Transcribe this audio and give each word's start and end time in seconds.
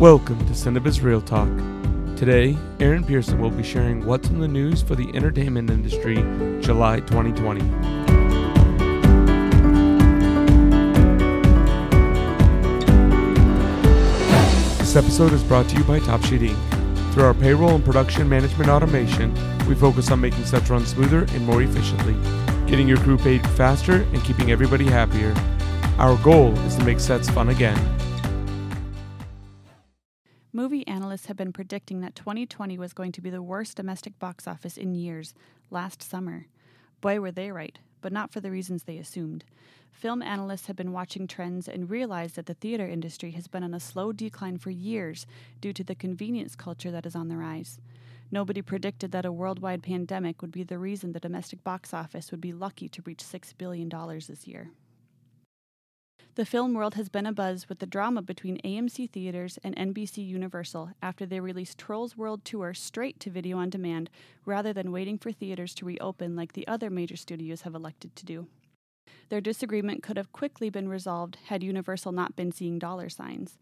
Welcome 0.00 0.38
to 0.46 0.54
Cinebiz 0.54 1.02
Real 1.02 1.20
Talk. 1.20 1.46
Today, 2.16 2.56
Aaron 2.80 3.04
Pearson 3.04 3.38
will 3.38 3.50
be 3.50 3.62
sharing 3.62 4.06
what's 4.06 4.30
in 4.30 4.40
the 4.40 4.48
news 4.48 4.80
for 4.80 4.94
the 4.94 5.14
entertainment 5.14 5.68
industry 5.68 6.14
July 6.62 7.00
2020. 7.00 7.60
This 14.78 14.96
episode 14.96 15.34
is 15.34 15.44
brought 15.44 15.68
to 15.68 15.76
you 15.76 15.84
by 15.84 15.98
Top 15.98 16.24
Sheet 16.24 16.40
Inc. 16.40 17.12
Through 17.12 17.24
our 17.24 17.34
payroll 17.34 17.74
and 17.74 17.84
production 17.84 18.26
management 18.26 18.70
automation, 18.70 19.34
we 19.68 19.74
focus 19.74 20.10
on 20.10 20.22
making 20.22 20.46
sets 20.46 20.70
run 20.70 20.86
smoother 20.86 21.26
and 21.34 21.44
more 21.44 21.60
efficiently, 21.60 22.14
getting 22.66 22.88
your 22.88 22.96
crew 23.00 23.18
paid 23.18 23.46
faster 23.50 23.96
and 23.96 24.24
keeping 24.24 24.50
everybody 24.50 24.86
happier. 24.86 25.34
Our 25.98 26.16
goal 26.22 26.58
is 26.60 26.76
to 26.76 26.84
make 26.84 27.00
sets 27.00 27.28
fun 27.28 27.50
again. 27.50 27.89
Movie 30.60 30.86
analysts 30.86 31.24
have 31.24 31.38
been 31.38 31.54
predicting 31.54 32.02
that 32.02 32.14
2020 32.14 32.76
was 32.76 32.92
going 32.92 33.12
to 33.12 33.22
be 33.22 33.30
the 33.30 33.40
worst 33.40 33.78
domestic 33.78 34.18
box 34.18 34.46
office 34.46 34.76
in 34.76 34.94
years, 34.94 35.32
last 35.70 36.02
summer. 36.02 36.48
Boy, 37.00 37.18
were 37.18 37.30
they 37.30 37.50
right, 37.50 37.78
but 38.02 38.12
not 38.12 38.30
for 38.30 38.40
the 38.40 38.50
reasons 38.50 38.82
they 38.82 38.98
assumed. 38.98 39.46
Film 39.90 40.20
analysts 40.20 40.66
have 40.66 40.76
been 40.76 40.92
watching 40.92 41.26
trends 41.26 41.66
and 41.66 41.88
realized 41.88 42.36
that 42.36 42.44
the 42.44 42.52
theater 42.52 42.86
industry 42.86 43.30
has 43.30 43.48
been 43.48 43.64
on 43.64 43.72
a 43.72 43.80
slow 43.80 44.12
decline 44.12 44.58
for 44.58 44.68
years 44.68 45.26
due 45.62 45.72
to 45.72 45.82
the 45.82 45.94
convenience 45.94 46.54
culture 46.54 46.90
that 46.90 47.06
is 47.06 47.16
on 47.16 47.28
the 47.28 47.38
rise. 47.38 47.78
Nobody 48.30 48.60
predicted 48.60 49.12
that 49.12 49.24
a 49.24 49.32
worldwide 49.32 49.82
pandemic 49.82 50.42
would 50.42 50.52
be 50.52 50.62
the 50.62 50.76
reason 50.76 51.12
the 51.12 51.20
domestic 51.20 51.64
box 51.64 51.94
office 51.94 52.30
would 52.30 52.42
be 52.42 52.52
lucky 52.52 52.86
to 52.90 53.02
reach 53.06 53.24
$6 53.24 53.56
billion 53.56 53.88
this 54.28 54.46
year. 54.46 54.68
The 56.40 56.46
film 56.46 56.72
world 56.72 56.94
has 56.94 57.10
been 57.10 57.26
abuzz 57.26 57.68
with 57.68 57.80
the 57.80 57.86
drama 57.86 58.22
between 58.22 58.62
AMC 58.62 59.10
Theaters 59.10 59.58
and 59.62 59.76
NBC 59.76 60.26
Universal 60.26 60.92
after 61.02 61.26
they 61.26 61.38
released 61.38 61.76
Trolls 61.76 62.16
World 62.16 62.46
Tour 62.46 62.72
straight 62.72 63.20
to 63.20 63.28
video 63.28 63.58
on 63.58 63.68
demand 63.68 64.08
rather 64.46 64.72
than 64.72 64.90
waiting 64.90 65.18
for 65.18 65.32
theaters 65.32 65.74
to 65.74 65.84
reopen 65.84 66.36
like 66.36 66.54
the 66.54 66.66
other 66.66 66.88
major 66.88 67.14
studios 67.14 67.60
have 67.60 67.74
elected 67.74 68.16
to 68.16 68.24
do. 68.24 68.46
Their 69.28 69.42
disagreement 69.42 70.02
could 70.02 70.16
have 70.16 70.32
quickly 70.32 70.70
been 70.70 70.88
resolved 70.88 71.36
had 71.48 71.62
Universal 71.62 72.12
not 72.12 72.36
been 72.36 72.52
seeing 72.52 72.78
dollar 72.78 73.10
signs. 73.10 73.58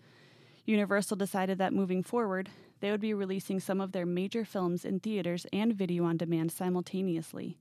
Universal 0.65 1.17
decided 1.17 1.59
that 1.59 1.73
moving 1.73 2.05
forward, 2.05 2.48
they 2.79 2.92
would 2.92 3.01
be 3.01 3.13
releasing 3.13 3.59
some 3.59 3.81
of 3.81 3.91
their 3.91 4.07
major 4.07 4.45
films 4.45 4.85
in 4.85 5.01
theaters 5.01 5.48
and 5.53 5.75
video 5.75 6.05
on 6.05 6.17
demand 6.17 6.53
simultaneously. 6.53 7.59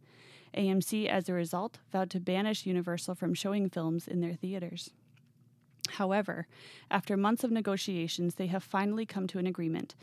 AMC, 0.55 1.07
as 1.07 1.27
a 1.27 1.33
result, 1.33 1.79
vowed 1.91 2.11
to 2.11 2.19
banish 2.19 2.67
Universal 2.67 3.15
from 3.15 3.33
showing 3.33 3.67
films 3.67 4.07
in 4.07 4.21
their 4.21 4.35
theaters. 4.35 4.91
However, 5.87 6.47
after 6.91 7.17
months 7.17 7.43
of 7.43 7.51
negotiations, 7.51 8.35
they 8.35 8.47
have 8.47 8.63
finally 8.63 9.05
come 9.05 9.27
to 9.27 9.39
an 9.39 9.47
agreement. 9.47 9.95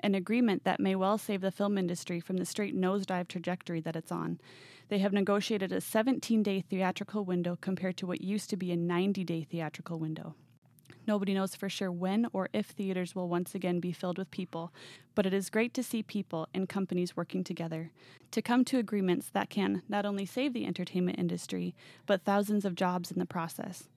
An 0.00 0.14
agreement 0.14 0.64
that 0.64 0.80
may 0.80 0.94
well 0.94 1.18
save 1.18 1.40
the 1.40 1.50
film 1.50 1.76
industry 1.76 2.20
from 2.20 2.36
the 2.36 2.46
straight 2.46 2.76
nosedive 2.76 3.28
trajectory 3.28 3.80
that 3.80 3.96
it's 3.96 4.12
on. 4.12 4.40
They 4.88 4.98
have 4.98 5.12
negotiated 5.12 5.72
a 5.72 5.80
17 5.80 6.42
day 6.42 6.60
theatrical 6.60 7.24
window 7.24 7.58
compared 7.60 7.96
to 7.98 8.06
what 8.06 8.20
used 8.20 8.50
to 8.50 8.56
be 8.56 8.72
a 8.72 8.76
90 8.76 9.24
day 9.24 9.46
theatrical 9.48 9.98
window. 9.98 10.34
Nobody 11.08 11.32
knows 11.32 11.54
for 11.54 11.70
sure 11.70 11.90
when 11.90 12.26
or 12.34 12.50
if 12.52 12.66
theaters 12.66 13.14
will 13.14 13.30
once 13.30 13.54
again 13.54 13.80
be 13.80 13.92
filled 13.92 14.18
with 14.18 14.30
people, 14.30 14.74
but 15.14 15.24
it 15.24 15.32
is 15.32 15.48
great 15.48 15.72
to 15.72 15.82
see 15.82 16.02
people 16.02 16.48
and 16.52 16.68
companies 16.68 17.16
working 17.16 17.42
together 17.42 17.92
to 18.30 18.42
come 18.42 18.62
to 18.66 18.78
agreements 18.78 19.30
that 19.30 19.48
can 19.48 19.82
not 19.88 20.04
only 20.04 20.26
save 20.26 20.52
the 20.52 20.66
entertainment 20.66 21.18
industry, 21.18 21.74
but 22.04 22.24
thousands 22.24 22.66
of 22.66 22.74
jobs 22.74 23.10
in 23.10 23.18
the 23.18 23.24
process. 23.24 23.88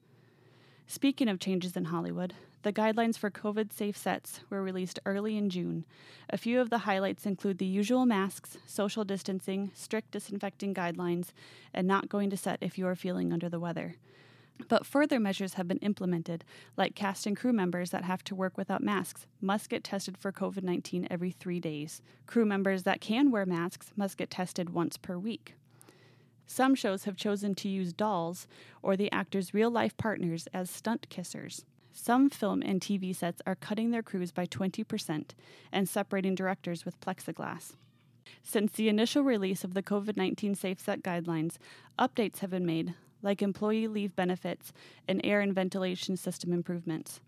Speaking 0.88 1.28
of 1.30 1.40
changes 1.40 1.78
in 1.78 1.86
Hollywood, 1.86 2.34
the 2.64 2.74
guidelines 2.74 3.18
for 3.18 3.32
COVID 3.32 3.74
safe 3.74 3.98
sets 3.98 4.42
were 4.50 4.62
released 4.62 5.00
early 5.06 5.36
in 5.36 5.50
June. 5.50 5.86
A 6.30 6.38
few 6.38 6.62
of 6.62 6.70
the 6.70 6.80
highlights 6.80 7.26
include 7.26 7.58
the 7.58 7.66
usual 7.66 8.06
masks, 8.06 8.58
social 8.68 9.04
distancing, 9.04 9.72
strict 9.74 10.12
disinfecting 10.12 10.74
guidelines, 10.74 11.30
and 11.74 11.88
not 11.88 12.10
going 12.10 12.30
to 12.30 12.38
set 12.38 12.60
if 12.62 12.78
you 12.78 12.86
are 12.86 12.96
feeling 12.96 13.34
under 13.34 13.50
the 13.50 13.60
weather. 13.60 13.96
But 14.68 14.86
further 14.86 15.20
measures 15.20 15.56
have 15.56 15.68
been 15.68 15.80
implemented, 15.80 16.44
like 16.78 16.94
cast 16.94 17.26
and 17.26 17.36
crew 17.36 17.54
members 17.54 17.90
that 17.90 18.04
have 18.04 18.24
to 18.26 18.36
work 18.36 18.58
without 18.58 18.84
masks 18.84 19.26
must 19.40 19.70
get 19.70 19.84
tested 19.84 20.18
for 20.18 20.32
COVID 20.32 20.64
19 20.64 21.08
every 21.10 21.32
three 21.32 21.60
days. 21.60 22.02
Crew 22.28 22.46
members 22.46 22.84
that 22.84 23.02
can 23.02 23.32
wear 23.32 23.46
masks 23.46 23.92
must 23.96 24.18
get 24.18 24.30
tested 24.30 24.70
once 24.70 24.98
per 24.98 25.18
week. 25.18 25.56
Some 26.46 26.76
shows 26.76 27.06
have 27.06 27.16
chosen 27.16 27.56
to 27.56 27.70
use 27.70 27.94
dolls 27.94 28.48
or 28.82 28.96
the 28.96 29.12
actors' 29.12 29.54
real 29.54 29.70
life 29.70 29.96
partners 29.98 30.48
as 30.54 30.70
stunt 30.70 31.08
kissers. 31.10 31.64
Some 31.94 32.30
film 32.30 32.62
and 32.62 32.80
TV 32.80 33.16
sets 33.16 33.42
are 33.46 33.56
cutting 33.56 33.92
their 33.92 34.04
crews 34.04 34.32
by 34.32 34.46
20% 34.46 35.30
and 35.72 35.90
separating 35.90 36.36
directors 36.36 36.86
with 36.86 37.00
plexiglass. 37.00 37.74
Since 38.44 38.74
the 38.74 38.90
initial 38.90 39.24
release 39.24 39.64
of 39.64 39.74
the 39.74 39.84
COVID 39.84 40.18
19 40.18 40.56
Safe 40.56 40.80
Set 40.80 41.04
guidelines, 41.04 41.58
updates 42.00 42.40
have 42.40 42.50
been 42.50 42.66
made, 42.66 42.96
like 43.22 43.42
employee 43.42 43.88
leave 43.88 44.16
benefits 44.16 44.72
and 45.08 45.22
air 45.24 45.42
and 45.42 45.54
ventilation 45.54 46.18
system 46.18 46.54
improvements. 46.54 47.20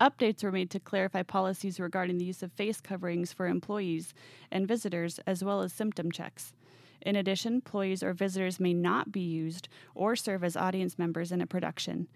Updates 0.00 0.42
were 0.42 0.52
made 0.52 0.70
to 0.70 0.80
clarify 0.80 1.22
policies 1.22 1.80
regarding 1.80 2.18
the 2.18 2.24
use 2.24 2.42
of 2.42 2.52
face 2.52 2.80
coverings 2.80 3.32
for 3.32 3.46
employees 3.46 4.12
and 4.50 4.68
visitors, 4.68 5.20
as 5.26 5.42
well 5.42 5.62
as 5.62 5.72
symptom 5.72 6.12
checks. 6.12 6.52
In 7.02 7.16
addition, 7.16 7.54
employees 7.54 8.02
or 8.02 8.12
visitors 8.12 8.60
may 8.60 8.74
not 8.74 9.12
be 9.12 9.20
used 9.20 9.68
or 9.94 10.16
serve 10.16 10.42
as 10.42 10.56
audience 10.56 10.98
members 10.98 11.32
in 11.32 11.40
a 11.40 11.46
production, 11.46 12.08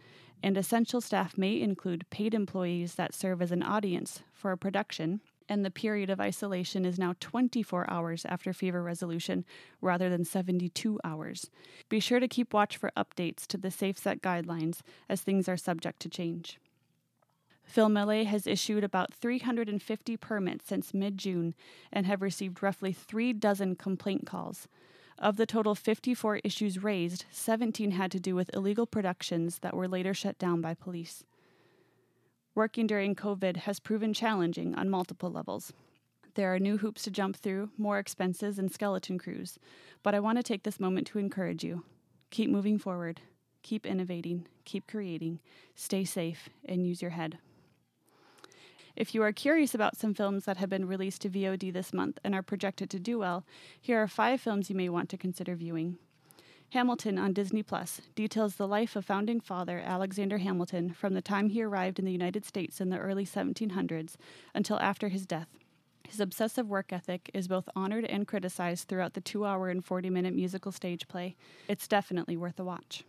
and 0.42 0.56
essential 0.56 1.00
staff 1.00 1.36
may 1.36 1.60
include 1.60 2.08
paid 2.10 2.34
employees 2.34 2.94
that 2.94 3.14
serve 3.14 3.42
as 3.42 3.52
an 3.52 3.62
audience 3.62 4.22
for 4.32 4.52
a 4.52 4.58
production, 4.58 5.20
and 5.48 5.64
the 5.64 5.70
period 5.70 6.08
of 6.08 6.20
isolation 6.20 6.84
is 6.84 6.98
now 6.98 7.14
24 7.20 7.90
hours 7.90 8.24
after 8.24 8.52
fever 8.52 8.82
resolution 8.82 9.44
rather 9.80 10.08
than 10.08 10.24
72 10.24 11.00
hours. 11.04 11.50
Be 11.88 12.00
sure 12.00 12.20
to 12.20 12.28
keep 12.28 12.54
watch 12.54 12.76
for 12.76 12.92
updates 12.96 13.46
to 13.48 13.58
the 13.58 13.70
Safe 13.70 13.98
Set 13.98 14.22
guidelines 14.22 14.80
as 15.08 15.20
things 15.20 15.48
are 15.48 15.56
subject 15.56 16.00
to 16.00 16.08
change. 16.08 16.58
Film 17.70 17.94
LA 17.94 18.24
has 18.24 18.48
issued 18.48 18.82
about 18.82 19.14
350 19.14 20.16
permits 20.16 20.66
since 20.66 20.92
mid 20.92 21.16
June 21.16 21.54
and 21.92 22.04
have 22.04 22.20
received 22.20 22.64
roughly 22.64 22.92
three 22.92 23.32
dozen 23.32 23.76
complaint 23.76 24.26
calls. 24.26 24.66
Of 25.20 25.36
the 25.36 25.46
total 25.46 25.76
54 25.76 26.40
issues 26.42 26.82
raised, 26.82 27.26
17 27.30 27.92
had 27.92 28.10
to 28.10 28.18
do 28.18 28.34
with 28.34 28.50
illegal 28.52 28.86
productions 28.86 29.60
that 29.60 29.76
were 29.76 29.86
later 29.86 30.12
shut 30.12 30.36
down 30.36 30.60
by 30.60 30.74
police. 30.74 31.22
Working 32.56 32.88
during 32.88 33.14
COVID 33.14 33.58
has 33.58 33.78
proven 33.78 34.12
challenging 34.12 34.74
on 34.74 34.90
multiple 34.90 35.30
levels. 35.30 35.72
There 36.34 36.52
are 36.52 36.58
new 36.58 36.78
hoops 36.78 37.04
to 37.04 37.10
jump 37.12 37.36
through, 37.36 37.70
more 37.78 38.00
expenses, 38.00 38.58
and 38.58 38.72
skeleton 38.72 39.16
crews. 39.16 39.60
But 40.02 40.16
I 40.16 40.20
want 40.20 40.38
to 40.38 40.42
take 40.42 40.64
this 40.64 40.80
moment 40.80 41.06
to 41.08 41.20
encourage 41.20 41.62
you. 41.62 41.84
Keep 42.30 42.50
moving 42.50 42.78
forward, 42.78 43.20
keep 43.62 43.86
innovating, 43.86 44.48
keep 44.64 44.88
creating, 44.88 45.38
stay 45.76 46.04
safe, 46.04 46.48
and 46.64 46.84
use 46.84 47.00
your 47.00 47.12
head. 47.12 47.38
If 48.96 49.14
you 49.14 49.22
are 49.22 49.32
curious 49.32 49.74
about 49.74 49.96
some 49.96 50.14
films 50.14 50.44
that 50.44 50.56
have 50.56 50.68
been 50.68 50.86
released 50.86 51.22
to 51.22 51.30
VOD 51.30 51.72
this 51.72 51.92
month 51.92 52.18
and 52.24 52.34
are 52.34 52.42
projected 52.42 52.90
to 52.90 52.98
do 52.98 53.18
well, 53.18 53.44
here 53.80 54.02
are 54.02 54.08
five 54.08 54.40
films 54.40 54.68
you 54.68 54.76
may 54.76 54.88
want 54.88 55.08
to 55.10 55.16
consider 55.16 55.54
viewing. 55.54 55.98
Hamilton 56.70 57.18
on 57.18 57.32
Disney 57.32 57.64
Plus 57.64 58.00
details 58.14 58.54
the 58.54 58.68
life 58.68 58.94
of 58.94 59.04
founding 59.04 59.40
father 59.40 59.82
Alexander 59.84 60.38
Hamilton 60.38 60.92
from 60.92 61.14
the 61.14 61.22
time 61.22 61.48
he 61.48 61.62
arrived 61.62 61.98
in 61.98 62.04
the 62.04 62.12
United 62.12 62.44
States 62.44 62.80
in 62.80 62.90
the 62.90 62.98
early 62.98 63.26
1700s 63.26 64.14
until 64.54 64.78
after 64.78 65.08
his 65.08 65.26
death. 65.26 65.48
His 66.08 66.20
obsessive 66.20 66.68
work 66.68 66.92
ethic 66.92 67.30
is 67.34 67.48
both 67.48 67.68
honored 67.74 68.04
and 68.04 68.26
criticized 68.26 68.88
throughout 68.88 69.14
the 69.14 69.20
2 69.20 69.44
hour 69.44 69.68
and 69.68 69.84
40 69.84 70.10
minute 70.10 70.34
musical 70.34 70.72
stage 70.72 71.08
play. 71.08 71.36
It's 71.68 71.88
definitely 71.88 72.36
worth 72.36 72.58
a 72.58 72.64
watch. 72.64 73.04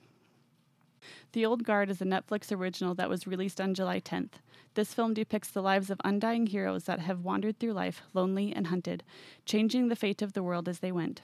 The 1.33 1.45
Old 1.45 1.63
Guard 1.63 1.89
is 1.89 2.01
a 2.01 2.05
Netflix 2.05 2.55
original 2.55 2.93
that 2.95 3.09
was 3.09 3.27
released 3.27 3.61
on 3.61 3.73
July 3.73 3.99
10th. 3.99 4.33
This 4.73 4.93
film 4.93 5.13
depicts 5.13 5.49
the 5.49 5.61
lives 5.61 5.89
of 5.89 5.99
undying 6.03 6.47
heroes 6.47 6.85
that 6.85 6.99
have 6.99 7.25
wandered 7.25 7.59
through 7.59 7.73
life 7.73 8.01
lonely 8.13 8.53
and 8.53 8.67
hunted, 8.67 9.03
changing 9.45 9.89
the 9.89 9.95
fate 9.95 10.21
of 10.21 10.33
the 10.33 10.43
world 10.43 10.69
as 10.69 10.79
they 10.79 10.91
went. 10.91 11.21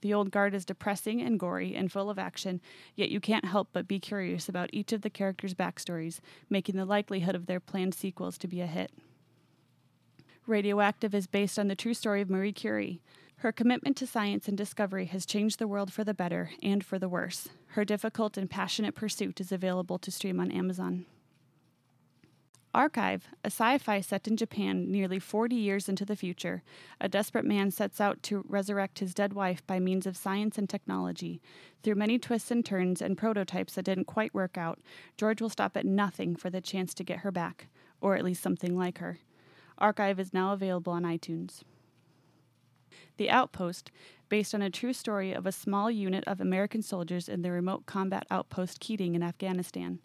The 0.00 0.14
Old 0.14 0.30
Guard 0.30 0.54
is 0.54 0.66
depressing 0.66 1.22
and 1.22 1.40
gory 1.40 1.74
and 1.74 1.90
full 1.90 2.10
of 2.10 2.18
action, 2.18 2.60
yet 2.94 3.08
you 3.08 3.20
can't 3.20 3.46
help 3.46 3.70
but 3.72 3.88
be 3.88 3.98
curious 3.98 4.48
about 4.48 4.70
each 4.72 4.92
of 4.92 5.00
the 5.00 5.10
characters' 5.10 5.54
backstories, 5.54 6.20
making 6.50 6.76
the 6.76 6.84
likelihood 6.84 7.34
of 7.34 7.46
their 7.46 7.58
planned 7.58 7.94
sequels 7.94 8.38
to 8.38 8.46
be 8.46 8.60
a 8.60 8.66
hit. 8.66 8.92
Radioactive 10.46 11.14
is 11.14 11.26
based 11.26 11.58
on 11.58 11.68
the 11.68 11.74
true 11.74 11.94
story 11.94 12.20
of 12.20 12.28
Marie 12.28 12.52
Curie. 12.52 13.00
Her 13.36 13.50
commitment 13.50 13.96
to 13.96 14.06
science 14.06 14.46
and 14.46 14.58
discovery 14.58 15.06
has 15.06 15.24
changed 15.26 15.58
the 15.58 15.66
world 15.66 15.90
for 15.90 16.04
the 16.04 16.14
better 16.14 16.50
and 16.62 16.84
for 16.84 16.98
the 16.98 17.08
worse. 17.08 17.48
Her 17.68 17.84
difficult 17.84 18.36
and 18.36 18.48
passionate 18.48 18.94
pursuit 18.94 19.40
is 19.40 19.52
available 19.52 19.98
to 19.98 20.10
stream 20.10 20.38
on 20.38 20.52
Amazon. 20.52 21.06
Archive, 22.74 23.28
a 23.44 23.46
sci 23.46 23.78
fi 23.78 24.00
set 24.00 24.26
in 24.26 24.36
Japan 24.36 24.90
nearly 24.90 25.20
40 25.20 25.54
years 25.54 25.88
into 25.88 26.04
the 26.04 26.16
future, 26.16 26.64
a 27.00 27.08
desperate 27.08 27.44
man 27.44 27.70
sets 27.70 28.00
out 28.00 28.20
to 28.24 28.44
resurrect 28.48 28.98
his 28.98 29.14
dead 29.14 29.32
wife 29.32 29.64
by 29.66 29.78
means 29.78 30.06
of 30.06 30.16
science 30.16 30.58
and 30.58 30.68
technology. 30.68 31.40
Through 31.82 31.94
many 31.94 32.18
twists 32.18 32.50
and 32.50 32.64
turns 32.64 33.00
and 33.00 33.16
prototypes 33.16 33.74
that 33.74 33.84
didn't 33.84 34.06
quite 34.06 34.34
work 34.34 34.58
out, 34.58 34.80
George 35.16 35.40
will 35.40 35.48
stop 35.48 35.76
at 35.76 35.86
nothing 35.86 36.34
for 36.34 36.50
the 36.50 36.60
chance 36.60 36.94
to 36.94 37.04
get 37.04 37.20
her 37.20 37.30
back. 37.30 37.68
or 38.00 38.16
at 38.16 38.24
least 38.24 38.42
something 38.42 38.76
like 38.76 38.98
her. 38.98 39.18
Archive 39.78 40.20
is 40.20 40.34
now 40.34 40.52
available 40.52 40.92
on 40.92 41.04
iTunes. 41.04 41.62
The 43.16 43.30
Outpost, 43.30 43.90
based 44.28 44.54
on 44.54 44.60
a 44.60 44.68
true 44.68 44.92
story 44.92 45.32
of 45.32 45.46
a 45.46 45.52
small 45.52 45.90
unit 45.90 46.22
of 46.26 46.38
American 46.38 46.82
soldiers 46.82 47.30
in 47.30 47.40
the 47.40 47.50
remote 47.50 47.86
combat 47.86 48.26
outpost 48.30 48.80
Keating 48.80 49.14
in 49.14 49.22
Afghanistan. 49.22 50.00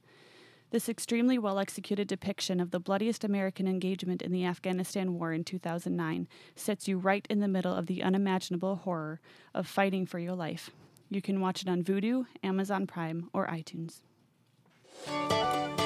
This 0.72 0.88
extremely 0.88 1.40
well 1.40 1.58
executed 1.58 2.08
depiction 2.08 2.60
of 2.60 2.70
the 2.70 2.80
bloodiest 2.80 3.24
American 3.24 3.68
engagement 3.68 4.22
in 4.22 4.32
the 4.32 4.46
Afghanistan 4.46 5.16
War 5.16 5.34
in 5.34 5.44
2009 5.44 6.28
sets 6.56 6.88
you 6.88 7.00
right 7.00 7.26
in 7.28 7.40
the 7.40 7.48
middle 7.48 7.74
of 7.74 7.88
the 7.88 8.04
unimaginable 8.04 8.76
horror 8.76 9.20
of 9.56 9.66
fighting 9.66 10.06
for 10.06 10.20
your 10.20 10.36
life. 10.36 10.70
You 11.10 11.24
can 11.24 11.42
watch 11.42 11.64
it 11.64 11.70
on 11.70 11.84
Vudu, 11.84 12.28
Amazon 12.44 12.86
Prime, 12.86 13.32
or 13.34 13.48
iTunes. 13.48 14.02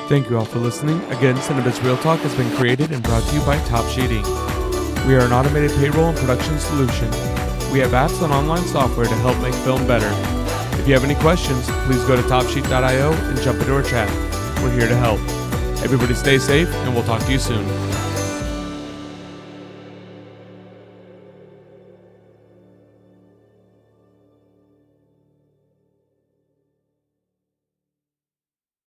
Thank 0.09 0.29
you 0.29 0.37
all 0.37 0.43
for 0.43 0.59
listening. 0.59 1.01
Again, 1.11 1.37
Cinebiz 1.37 1.81
Real 1.81 1.97
Talk 1.97 2.19
has 2.19 2.35
been 2.35 2.53
created 2.57 2.91
and 2.91 3.01
brought 3.01 3.23
to 3.23 3.35
you 3.35 3.41
by 3.45 3.57
Top 3.65 3.89
Sheet 3.89 4.09
Inc. 4.09 5.07
We 5.07 5.15
are 5.15 5.21
an 5.21 5.31
automated 5.31 5.71
payroll 5.71 6.09
and 6.09 6.17
production 6.17 6.59
solution. 6.59 7.09
We 7.71 7.79
have 7.79 7.91
apps 7.91 8.21
and 8.21 8.33
online 8.33 8.65
software 8.65 9.05
to 9.05 9.15
help 9.15 9.41
make 9.41 9.53
film 9.53 9.87
better. 9.87 10.09
If 10.77 10.87
you 10.89 10.93
have 10.93 11.05
any 11.05 11.15
questions, 11.15 11.65
please 11.85 12.03
go 12.03 12.17
to 12.17 12.21
topsheet.io 12.23 13.13
and 13.13 13.41
jump 13.41 13.61
into 13.61 13.73
our 13.73 13.81
chat. 13.81 14.32
We're 14.63 14.71
here 14.71 14.87
to 14.87 14.95
help. 14.95 15.19
Everybody 15.83 16.13
stay 16.13 16.37
safe, 16.37 16.69
and 16.69 16.95
we'll 16.95 17.03
talk 17.03 17.21
to 17.25 17.31
you 17.33 17.37
soon. 17.37 17.65